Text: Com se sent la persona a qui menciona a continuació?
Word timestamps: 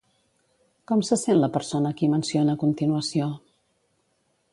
Com 0.91 1.03
se 1.09 1.17
sent 1.23 1.37
la 1.43 1.49
persona 1.57 1.91
a 1.91 1.97
qui 1.99 2.09
menciona 2.13 2.57
a 2.57 2.59
continuació? 2.65 3.29